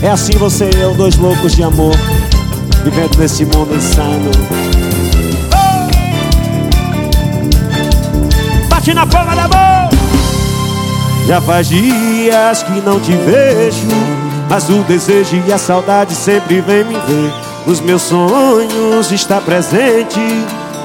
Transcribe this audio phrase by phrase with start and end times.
[0.00, 1.96] É assim você e eu, dois loucos de amor
[2.84, 4.30] Vivendo nesse mundo insano.
[8.70, 9.90] Bate na palma da mão.
[11.26, 13.88] Já faz dias que não te vejo
[14.48, 17.32] Mas o desejo e a saudade sempre vem me ver.
[17.66, 20.20] Nos meus sonhos está presente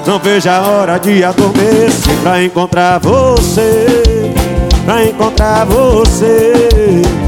[0.06, 2.18] Não vejo a hora de adormecer.
[2.22, 3.86] Pra encontrar você
[4.84, 7.23] Pra encontrar você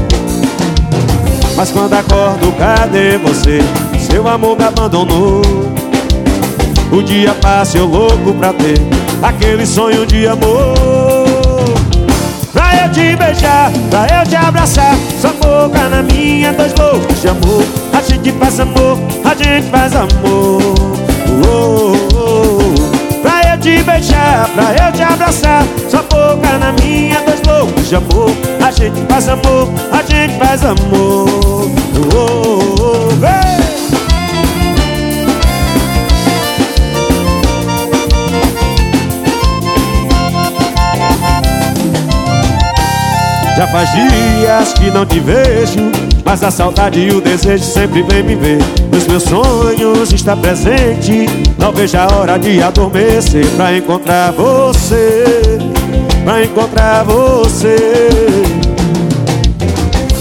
[1.57, 3.59] mas quando acordo, cadê você?
[3.99, 5.41] Seu amor me abandonou.
[6.91, 8.79] O dia passa, eu louco pra ter
[9.21, 10.75] Aquele sonho de amor.
[12.53, 17.27] Pra eu te beijar, pra eu te abraçar Sua boca na minha, dois loucos de
[17.27, 17.63] amor.
[17.91, 20.61] A gente faz amor, a gente faz amor.
[21.43, 23.21] Oh, oh, oh.
[23.21, 27.95] Pra eu te beijar, pra eu te abraçar Sua boca na minha, dois loucos de
[27.95, 28.31] amor.
[28.65, 31.16] A gente faz amor, a gente faz amor
[43.57, 45.91] Já faz dias que não te vejo
[46.23, 48.59] Mas a saudade e o desejo sempre vem me ver.
[48.91, 51.25] Nos meus sonhos está presente
[51.57, 55.57] Não vejo a hora de adormecer Pra encontrar você
[56.23, 57.77] Pra encontrar você.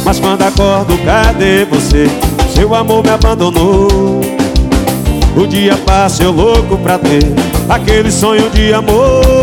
[0.04, 2.06] Mas quando acordo, cadê você?
[2.54, 4.20] Seu amor me abandonou.
[5.36, 7.24] O dia passa eu louco pra ter
[7.68, 9.35] Aquele sonho de amor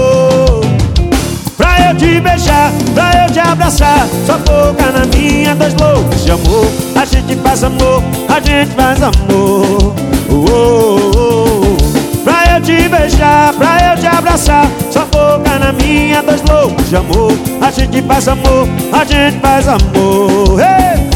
[2.04, 4.08] te beijar, pra eu te abraçar.
[4.26, 6.68] Sua boca na minha, dois loucos de amor.
[6.96, 9.96] A gente faz amor, a gente faz amor.
[10.30, 12.24] Oh, oh, oh.
[12.24, 14.68] Pra eu te beijar, pra eu te abraçar.
[14.92, 17.31] Sua boca na minha, dois loucos de amor.
[17.62, 20.59] A gente faz amor, a gente faz amor.
[20.59, 21.09] Hey!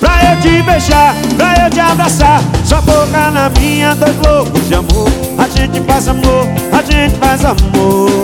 [0.00, 2.42] Pra eu te beijar, pra eu te abraçar.
[2.64, 5.08] Sua boca na minha, dois loucos de amor.
[5.38, 8.23] A gente faz amor, a gente faz amor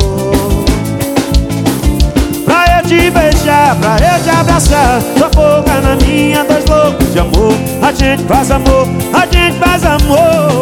[2.90, 5.00] te beijar, pra eu te abraçar.
[5.16, 7.52] Sua boca na minha, dois loucos de amor.
[7.80, 10.59] A gente faz amor, a gente faz amor